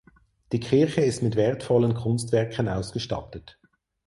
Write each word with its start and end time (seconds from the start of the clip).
Die 0.51 0.59
Kirche 0.59 1.01
ist 1.01 1.21
mit 1.21 1.35
wertvollen 1.35 1.93
Kunstwerken 1.93 2.67
ausgestattet. 2.67 3.59